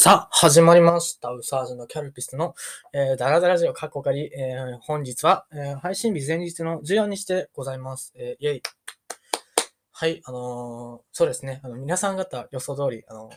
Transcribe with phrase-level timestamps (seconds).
[0.00, 1.30] さあ、始まりました。
[1.30, 2.54] ウサージュのキャルピスの、
[2.92, 8.12] えー、ダラダラジオカッコカリ、えー本日は、えー配信日前日の14日でございます。
[8.16, 8.62] えーイェイ。
[9.90, 11.60] はい、あのーそうですね。
[11.64, 13.28] あの、皆さん方予想通り、あの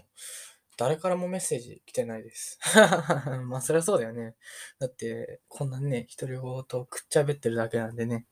[0.77, 2.59] 誰からもメッセージ来てないです。
[3.45, 4.35] まあ、そりゃそうだよね。
[4.77, 8.27] だって、こんなね、独り言とくっちゃべってるだけなんでね。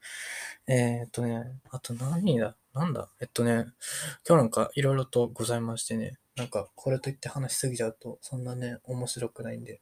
[0.67, 3.65] えー、っとね、あと何だなんだえっとね、
[4.27, 9.81] 今日なんかいろいろとございましてね、なんかこれといって話しすぎちゃうと、そんなね、面白くないんで。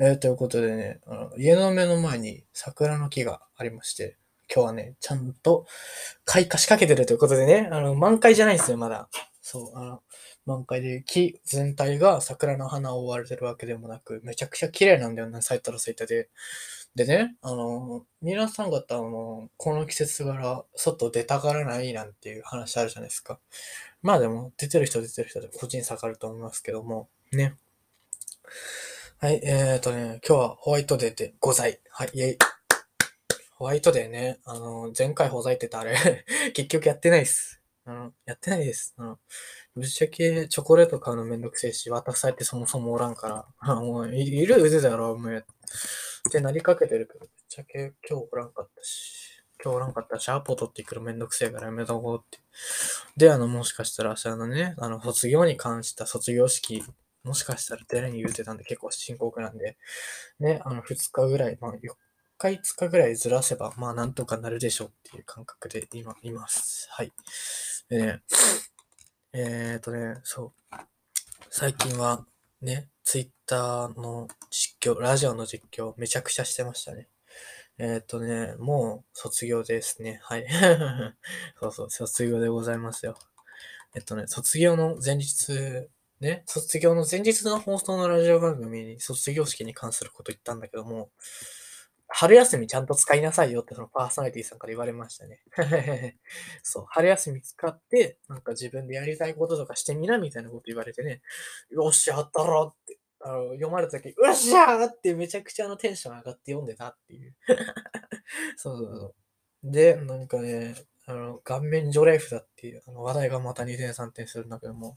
[0.00, 4.18] えー、ということでね、あの家の目の前に桜の木がありまして、
[4.52, 5.64] 今日はね、ちゃんと
[6.24, 9.08] 開花しかけてるということでね、あの、満開じゃないんですよ、まだ。
[9.40, 10.02] そう、あの、
[10.44, 16.30] 満開で木全体が桜の花を覆われてるわけでもなく、めちゃくちゃ綺麗なんだよね、咲いたら咲いたで。
[16.96, 23.38] でね、あの、皆さん方、あの、この季節柄、外出たがらないなんていう話あるじゃないですか。
[24.06, 27.56] まあでも、出てる人出てる人で個人差がると思いますけども、ね。
[29.18, 31.80] はい、えーとね、今日はホワイトデーでござい。
[31.90, 32.38] はい、イェイ。
[33.56, 37.60] ホワイトデーね、あの、前回ほざいてたあれ、 結局やってないっす。
[37.84, 38.94] あの、やってないです。
[38.96, 39.18] あの、
[39.74, 44.62] ぶっちゃけチョコレート買うのめんどくせえし、渡されてそもそもおらんから、もういいる？
[44.62, 45.38] 腕だろ、お前。
[45.38, 45.42] っ
[46.30, 49.25] てなりかけてるけど、ぶっちゃけ今日おらんかったし、
[49.62, 52.38] 今日おらんかったし、アポ取ってくるめんどくせえからやめとこうって。
[53.16, 56.84] で、あの、もしかしたら明日のね、あの、卒業に関した卒業式、
[57.24, 59.76] もしかしたら誰に言うてたんで結構深刻なんで、
[60.38, 61.78] ね、あの、2日ぐらい、まあ、4
[62.38, 66.88] 日、5日ぐらいずらせば、まあ、なんとかなるでしょうっていう感覚で今、います。
[66.90, 67.12] はい。
[67.88, 68.22] でね、
[69.32, 70.76] えーとね、そう。
[71.50, 72.26] 最近は、
[72.60, 77.08] ね、ツイッターの実況、ラジオの実況、めちゃくちゃしてましたね。
[77.78, 80.18] えーとね、もう卒業ですね。
[80.22, 80.46] はい。
[81.60, 83.18] そうそう、卒業でございますよ。
[83.94, 85.88] えっとね、卒業の前日、
[86.20, 91.10] ね、卒業の前日の放送のラジオ番組に卒業式に関すること言ったんだけども、
[92.08, 95.42] 春休みちゃんと使いなさいよってそのパーソナリティさんから言われましたね。
[96.62, 101.20] そう、春休み使って、なんか自分でやりたいこととかしてみなみたいなこと言われてね、
[101.70, 107.34] よし、やったろって、あの読まれた時、うっしゃーってめちゃくちゃあのテンション上がって読んでたっていう。
[108.56, 109.14] そうそうそ
[109.64, 109.70] う。
[109.72, 110.76] で、なんかね、
[111.06, 114.96] あの、顔面除霊符だっていうあの話題がまた2点3点するんだけども、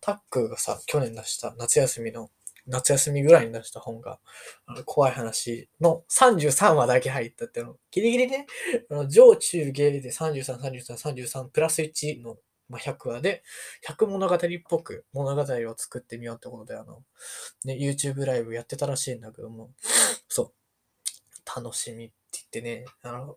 [0.00, 2.30] タックがさ、去年出した夏休みの、
[2.66, 4.20] 夏休みぐらいに出した本が、
[4.66, 8.46] あの怖い話の33話だけ入ったっていうの、ギリギリね、
[8.88, 12.36] あの上中下で33、33、33プラス1の、
[12.68, 13.42] まあ、100話で、
[13.86, 14.38] 100物語っ
[14.68, 17.02] ぽく物語を作ってみようってことで、あの、
[17.64, 19.70] ね、YouTube ライブやってたらしいんだけども、
[20.28, 20.52] そう、
[21.62, 23.36] 楽しみって言ってね、あの、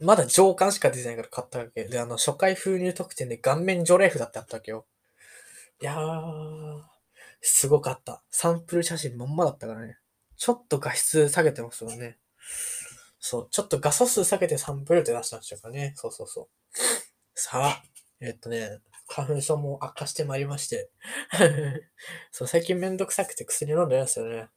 [0.00, 1.84] まだ上巻しか出てないから買ったわけ。
[1.84, 4.86] で、あの、初回封入特典で顔面除霊符だってあったわけよ。
[5.82, 6.82] いやー、
[7.42, 8.22] すごかった。
[8.30, 9.98] サンプル写真まんまだったからね。
[10.36, 12.18] ちょっと画質下げてますよね。
[13.18, 15.92] そう、ちょっと画素数下げてサンプルって出したんですよね。
[15.96, 16.48] そうそうそう。
[17.34, 17.82] さあ、
[18.20, 20.90] えっとね、花粉症も悪化してまいりまして。
[22.30, 24.48] そう、最近めんどくさくて薬飲んでないですよね。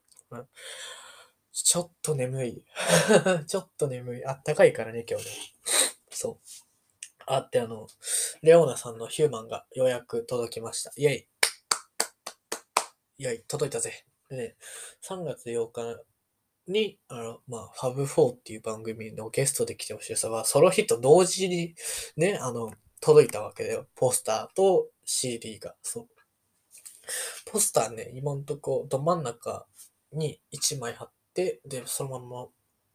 [1.51, 2.65] ちょっと眠い。
[3.47, 4.25] ちょっと眠い。
[4.25, 5.31] あったかいからね、今日ね。
[6.09, 6.39] そう。
[7.25, 7.87] あって、あの、
[8.41, 10.91] レオナさんのヒューマンがようやく届きました。
[10.95, 11.27] イェイ。
[13.19, 14.05] イェイ、届いたぜ。
[14.29, 14.55] でね、
[15.01, 16.03] 3月8日
[16.67, 21.75] に、あの、まあ、ファブ4っていう番組のゲストで来てほしいさは、ソロヒット同時に
[22.17, 22.71] ね、あの、
[23.03, 23.85] 届いたわけだよ。
[23.95, 25.75] ポスターと CD が。
[25.83, 26.07] そう。
[27.45, 29.65] ポスターね、今んとこ、ど真ん中
[30.13, 32.47] に1枚貼って、で、そのまま、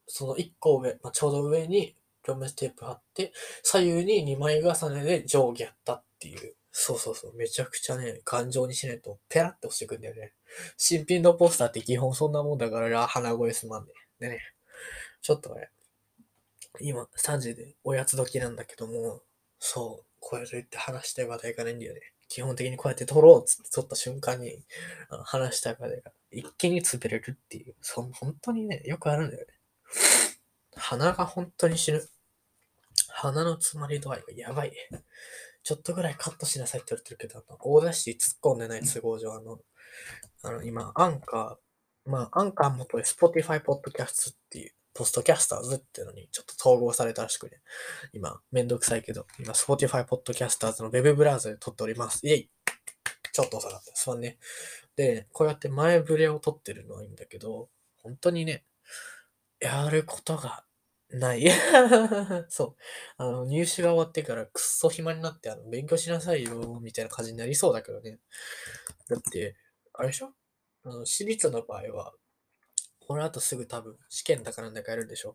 [0.07, 1.95] その1個上、まあ、ちょうど上に
[2.27, 6.55] 両面テープ貼って、左右に2枚重ねで上下やったっていう。
[6.73, 7.37] そうそうそう。
[7.37, 10.33] めちゃくちゃね、頑丈にしないとペラって押してくんだよね。
[10.79, 13.93] 新品のポスターって基本そんなもんだから、鼻声すまんね。
[14.21, 14.41] でね、
[15.21, 15.69] ちょっとね、
[16.81, 19.21] 今3時でおやつ時なんだけども、
[19.59, 22.01] そう、こうやって言って話したい話題がないんだよね。
[22.29, 24.65] 基本的にこうやって撮ろうっつって撮った瞬間に、
[25.09, 29.55] あの話したい話題が一気に潰れるっていう、そ本当にね、よくあるんだよね。
[30.77, 32.07] 鼻が本当に死ぬ。
[33.09, 34.73] 鼻の詰まり度合いがやばい。
[35.65, 39.59] ちょっとぐらいカットしなさいって言われてるけど、あの、大出し突っ込んでない都合上、あの、
[40.43, 47.61] あの、今、アンカー、まあ、アンカー元で Spotify Podcast っていう、ポストキャスターズっていうのにちょっと統合されたらしくね。
[48.13, 52.27] 今、めんどくさいけど、今、Spotify Podcasters の Web ブラウザで撮っております。
[52.27, 52.51] イェイ
[53.33, 53.95] ちょっと遅かった。
[53.95, 54.39] すまんね。
[54.97, 57.69] で、こうやって前触れを撮ってるのはいいんだけど、
[58.03, 58.65] 本当にね、
[59.61, 60.65] やることが
[61.11, 61.49] ない。
[62.51, 62.77] そう。
[63.19, 68.19] あの、入試が終わってからくっそ暇になって、あの、勉強しなさいよ、みたいな感じになりそうだけどね。
[69.09, 69.55] だって、
[69.93, 70.33] あれでしょ？
[70.83, 72.15] あの私立の場合は、
[73.09, 75.35] この後すぐ多分試験だからなんだかやるんでしょ？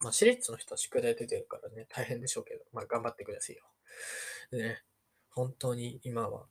[0.00, 3.62] まあ、私立の人は宿題出てるからね、大変でしょうけど、まあ、頑張ってくださいよ。
[4.50, 4.82] でね、
[5.30, 6.46] 本当に今は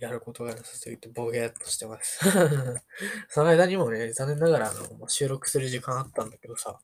[0.00, 2.18] やることがなさすぎてボケーっとしてます。
[3.30, 6.80] その間にもね、残念ながらあの収録する時間あったんだけどさ、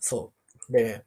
[0.00, 0.32] そ
[0.70, 0.72] う。
[0.72, 1.04] で、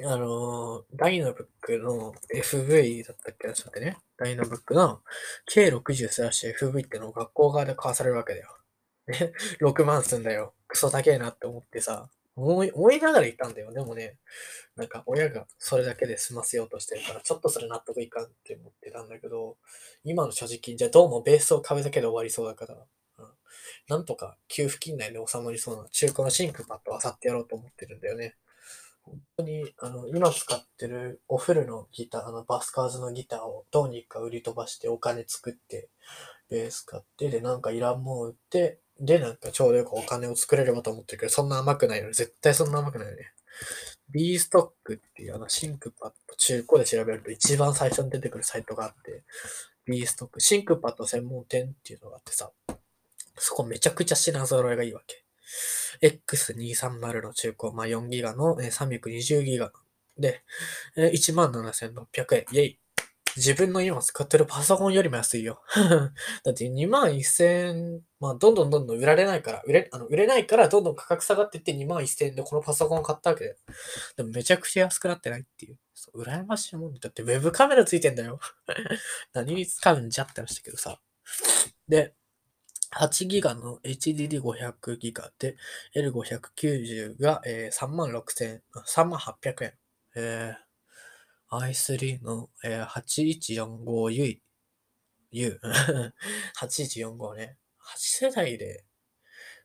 [0.00, 5.04] あのー、ダイナブックの FV だったっけなちょっとね、ダイナブックの
[5.48, 8.56] K60 スラッシュ FV ってのを学校側で買わされるわけだよ。
[9.08, 10.54] ね、6万すんだよ。
[10.68, 13.72] クソ高えなって思ってさ、思い、思いながら言ったんだよ。
[13.72, 14.16] でもね、
[14.76, 19.56] なんか親がそれだけで済ませようとしてるから、ちょっとそれ納得いかんって思ってたんだけど、
[20.04, 23.26] 今の所持金じゃどうもベースを買うだけで終わりそうだから、うん、
[23.88, 28.34] なんとか給付金内で収まりそうな中古のシンクパッドを漁ってやろうと思ってるんだよね。
[29.06, 35.88] 本当に、あの、今使ってるおフルのギター、あの、バスカーズのギターをどうにか売り飛ばしてお金作って、
[36.50, 42.12] ベース買って、で、なんかいらんもん売って、で、なんかちょうどよくお金を作れればと思ってるけど、そんな甘くないよね。
[42.12, 43.32] 絶対そんな甘くないよね。
[44.10, 49.22] B ストックっていうあのシンクパッド中古で調べると一番最初に出てくるサイトがあって、
[49.84, 52.50] B ストック、シンクパッド専門店っていうのがあってさ、
[53.38, 55.24] そこめちゃくちゃ品揃えがいいわけ。
[56.02, 59.72] X230 の中古、まあ、4ギガの320ギガ
[60.18, 60.42] で、
[60.96, 62.46] 17,600円。
[62.52, 62.78] イェイ。
[63.36, 65.60] 自分の今使ってるパソコンよりも安いよ。
[66.44, 73.56] だって2万1000円、まあ、どんどんどんどん売られないから、売れ、あの、売れないからどんどん価格下がっていって2万1000円でこのパソコンを買ったわけだよ。
[74.16, 75.78] でもめちゃくちゃ安くなってないっていう。
[75.94, 78.40] そう、羨ましいもんだってウェブカメラついてんだよ。
[79.34, 81.00] 何に使うんじゃって話したけどさ。
[81.88, 82.14] で、
[82.92, 85.56] 8ギガの HDD500 ギガで
[85.94, 89.74] L590 が、えー、36,000、3800円。
[90.18, 90.65] えー、
[91.50, 94.40] i3 の、えー、8145U、
[95.30, 95.60] U。
[96.60, 97.58] 8145ね。
[97.80, 98.84] 8世代で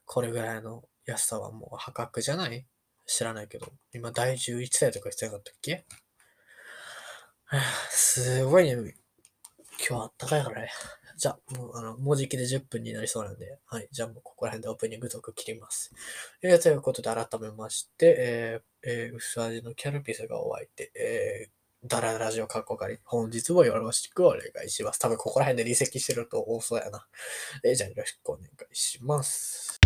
[0.05, 2.65] これぐらいの安さはもう破格じゃない？
[3.07, 3.71] 知らないけど。
[3.93, 5.85] 今第11世代とか必要だったっけ？
[7.89, 8.73] すごいね。
[8.73, 8.83] 今
[9.87, 10.71] 日はあったかいからね。
[11.17, 13.87] じゃあ、もう、あの、もうじきで10分になりそうなんで、はい。
[13.91, 15.91] じゃあもうここら辺でオープニングトーク切ります。
[16.41, 21.51] えー、ということで改めまして、えー、えー、薄味のキャルピスがお相手、えー、
[21.83, 22.99] ダララジオカッコ仮。
[23.05, 24.99] 本日もよろしくお願いします。
[24.99, 27.07] 多分ここら辺で離席してると多そうやな。
[27.63, 29.80] えー、じゃあよろしくお願いします。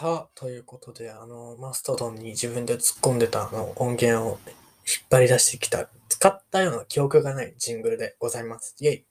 [0.00, 4.38] さあ、ということで、あの、マストドンに自分で突っ込んでたあの音源を
[4.86, 8.76] 引っ張り出してきた、使ったような記憶がないジングルでございます。
[8.78, 9.04] イェイ。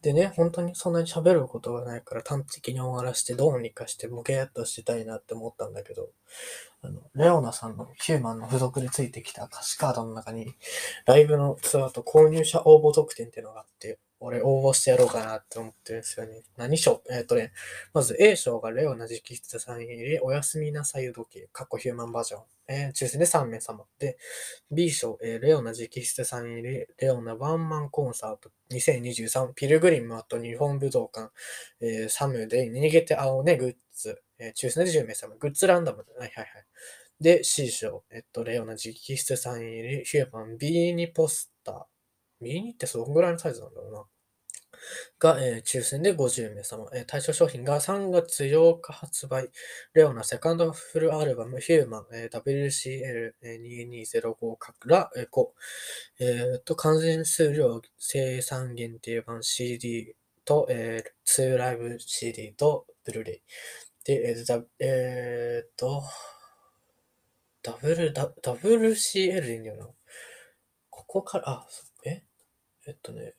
[0.00, 6.08] でね、本当にそんなに喋ることがないから端的に終わらせてどうにかしてボケーっとしてたいなって思ったんだけど、
[6.80, 10.54] あの、レオナさんのヒューマンの付属でついてきた歌詞カードの中に、
[11.04, 16.42] ライブのツアーと購入者応募特典っていうのがあって、俺応募してやろうかなって思ってるんですよね。
[16.56, 17.52] 何賞えっ、とね、
[17.92, 22.42] まず A 賞がレオナ直筆サイン入り、おやすみなさい時計、過去ヒューマンバージョン。
[22.66, 23.84] えー、抽選で3名様。
[23.98, 24.16] で、
[24.70, 31.30] B 賞、えー、レオナ直筆サイン入り、レオナワンマンコンサート2023、ピルグリムあと日本武道館、
[31.80, 35.34] えー、サムで逃げて青ねグッズ、えー、抽選で10名様。
[35.36, 35.98] グッズランダム。
[36.18, 36.46] はいはいはい。
[37.20, 42.44] で、C 賞、えっと、レオナ直筆サイン入り、ヒューマン B2 ポスター。
[42.44, 44.04] B2 ってそのぐらいのサイズなんだろうな。
[45.18, 49.50] が、えー、抽選で50名様、えー、対象商品が3月8日発売、
[49.94, 52.40] レオナセカンドフルアルバムヒューマン、えー、
[53.42, 55.46] WCL2205 から、えー、5、
[56.20, 60.14] えー、と、完全数量生産限定版 CD
[60.44, 63.42] と、えー、2ライブ CD とブルーレイ。
[64.04, 66.02] で、えー、えー、と、
[67.62, 69.88] ダブル、ダ WCL でいいんだよな。
[70.90, 71.66] ここから、あ、
[72.04, 72.22] え？
[72.86, 73.34] えっとね、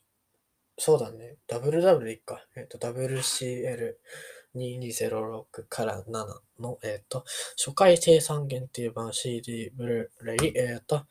[0.77, 1.37] そうだね。
[1.47, 2.45] WW でいっか。
[2.55, 6.25] えっ、と、WCL2206 から7
[6.59, 7.23] の、えっ、と、
[7.57, 11.05] 初回生産限定版 CD ブルーレイ、えっ、と、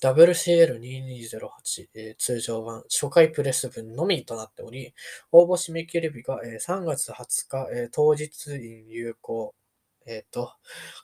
[0.00, 4.94] WCL2208、えー、通常版初回プレス分のみとなっており、
[5.32, 9.56] 応募締め切り日が、えー、3月20日、えー、当日 in 有効。
[10.06, 10.52] えっ、と、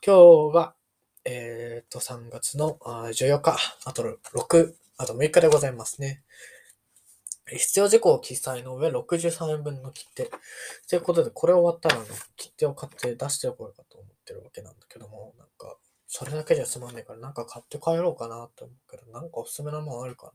[0.07, 0.77] 今日が、
[1.25, 6.23] えっ、と、3月のあ14日、あと6、あと6日でございますね。
[7.47, 10.31] 必要事項記載の上63円分の切手。
[10.89, 20.33] ということで、これ終わったら、ね、切手を買って出しておこうかと思ってるわけなんだけども、なんか、それだけじゃ済まんないから、なんか買って帰ろうかなって思うけど、なんかおすすめなもんあるか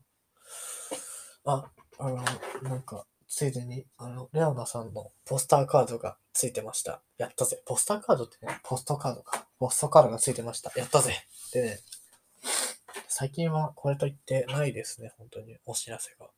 [1.44, 1.52] な？
[1.52, 2.22] あ、あの、
[2.62, 7.00] なんか、ついでに、あの、レオナさんのポスターカードがついてました。
[7.16, 7.62] やったぜ。
[7.64, 9.46] ポスターカードってね、ポストカードか。
[9.58, 10.72] ポストカードがついてました。
[10.76, 11.14] やったぜ。
[11.52, 11.80] でね、
[13.08, 16.28] 最近はこれと言ってないですね、本当に、お知らせが。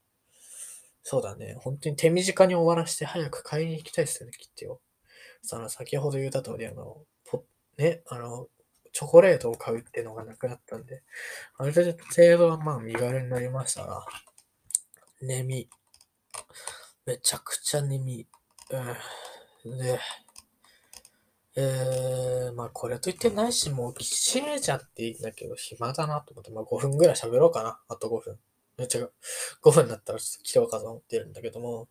[1.02, 1.56] そうだね。
[1.60, 4.80] 本当に手短に終わらせて早く買いに行きたいですよね、きっとよ。
[5.42, 7.44] その、先ほど言った通り、あの、ポ
[7.76, 8.48] ね、あの、
[8.92, 11.02] チョコレートを買うっていうのがなくなったんで、
[11.56, 14.04] ある程度はまあ身軽になりましたが、
[15.20, 15.66] 眠
[17.06, 18.26] めちゃくちゃ眠
[19.64, 19.78] うん。
[19.78, 19.98] で、
[21.56, 27.80] えー、まあこれと言ってないし、もう閉めちゃっていいんだけど、暇だなと思って、まあ5分ぐらい喋ろうかな。
[27.88, 28.38] あと5分。
[28.82, 29.08] めっちゃ
[29.62, 31.88] 5分だったらちょっと切ろうかと思ってるんだけども、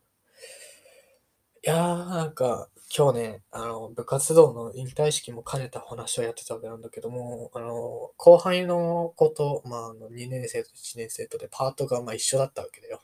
[1.63, 13.01] いやー、なんか、今日ね、あの、部活動の引退式も兼ねた話をやってたわけなんだけども、あの、後輩の子と、まあ、あの、2年生と1年生とでパートがまあ一緒だったわけだよ。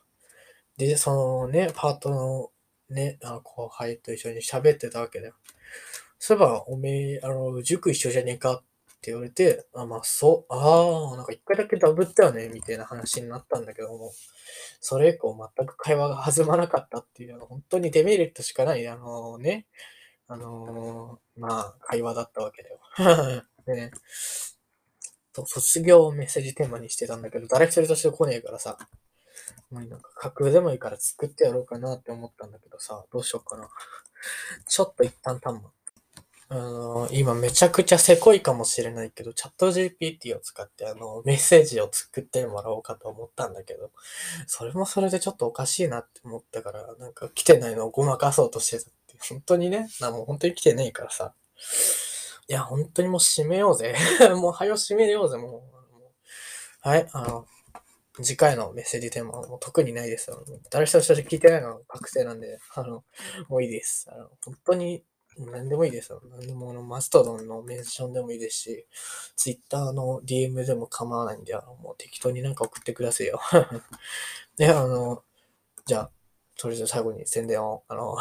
[0.77, 1.11] で、そ
[1.45, 2.49] のね、パートの
[2.89, 5.35] ね、あの後輩と一緒に喋ってたわけだよ。
[6.19, 8.63] そういえば、おめえ、あの、塾一緒じゃねえかっ
[8.97, 14.11] って言われて、あ、まあ、そう、ああ、なんか一回だけダブったよね、みたいな話になったんだけども、
[14.81, 19.67] それ以降全く会話が弾まなかったっていう、あの、本当にデメリットしかない、あのね、
[20.27, 22.79] あのー、まあ、会話だったわけだよ。
[23.65, 23.91] でね、
[25.45, 28.77] 卒業をメッセージテーマにしてたんだけど、誰一人として来ねえからさ、
[29.69, 33.69] もうなんか架空でもいいから作ってやろうかなって思ったんだけどさ、どうしようかな。
[34.67, 35.76] ちょっと一旦端末
[36.49, 43.91] あの、今めちゃくちゃせこいかもしれないけど、チャット GPT を使ってあの、メッセージを作ってもらおうかと思ったんだけど、
[44.45, 51.33] それもそれでちょっとおかしいなって思ったから、なんか来てないのをごまかそうとしてたって、本当にね、なもう本当に来てないからさ。
[52.47, 53.93] いや、本当にもう閉めようぜ。
[54.35, 56.87] もう早閉めようぜ、もう。
[56.87, 57.45] はい、あの、
[58.23, 60.31] 次回のメッセージテーマはもう特にないです。
[60.71, 63.03] 誰一人聞いてないのは確定なんで、あの、
[63.49, 64.07] もういいです。
[64.09, 65.03] あの本当に
[65.39, 66.21] 何でもいいですよ。
[66.29, 68.87] 何でも、マストドンのメンションでもいいですし、
[69.35, 73.39] ツイッターの DM でも構わないんで、あの、もう適当になんか送ってくださいよ。
[74.57, 75.23] で、あの、
[75.85, 76.11] じゃあ、
[76.55, 78.17] それじゃ最後に宣伝を、あの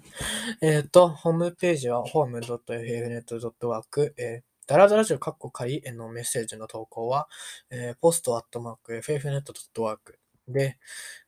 [0.62, 7.28] えっと、ホームページは home.ffnet.work、えー、ダラダラジオカッコ仮へのメッセージの投稿は、
[7.68, 10.14] えー、ポストアットマーク ffnet.work
[10.48, 10.78] で、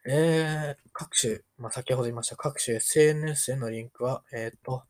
[0.07, 4.83] えー、各種、まあ、先ほど言いました各種 SNS へのリンクは、えっ、ー、と、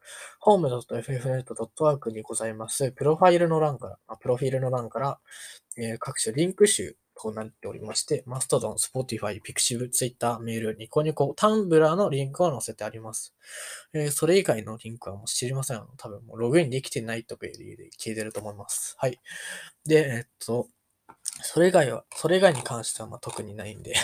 [0.45, 5.19] home.ffnet.work にございます、プロファイルの欄から、あ、プロフィールの欄から、
[5.77, 13.35] えー、各種リンク集となっておりまして、マストドン、スポティファイ、ピクシブ、ツイッター、メール、ニコニコ、タンブラーのリンクを載せてあります。
[13.95, 15.83] えー、それ以外のリンクはもう知りません。
[15.97, 18.97] 多分もうログインできてないとかいう理由で消えてると思います。
[18.99, 19.19] はい。
[19.87, 20.69] で、えっと、
[21.47, 23.95] それ以外は、それ以外に関してはま特にないんで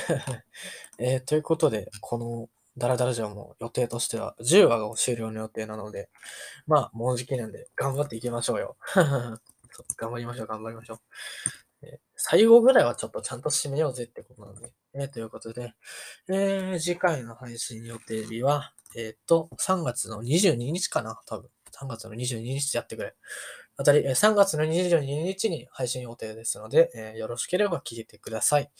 [0.98, 6.08] えー、ということで、このダラダラジオも予定としては10話が終了の予定なので、
[6.66, 8.76] まあ、もうじきなんで頑張っていきましょうよ。
[9.96, 11.00] 頑張りましょう、頑張りましょう。
[12.16, 14.72] 最後ぐらいはちょっとちゃんと締めようぜってことなんで。
[14.94, 15.74] えー、ということで、
[16.28, 21.50] えー、次回の配信予定日は、えっ、と、3月の22日かな多分。
[21.72, 23.14] 3月の22日でやってくれ。
[23.76, 28.70] あたり、3月の22日に配信予定ですので、えー、よろしければ聞いてください。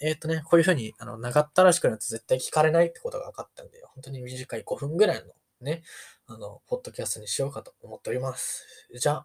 [0.00, 5.82] えっ、とね、こういう風に、あの、長ったらしくなると絶対聞かれないってことが分かったんで、本当に短い5分ぐらいのね、
[6.26, 8.64] あの、ポッドキャストにしようかと思っております。
[8.96, 9.24] じゃあ、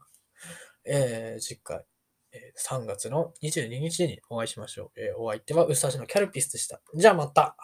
[0.86, 1.86] えー、次回、
[2.32, 5.00] え3月の22日にお会いしましょう。
[5.00, 6.82] えお相手はうさじのキャルピスでした。
[6.96, 7.56] じゃあまた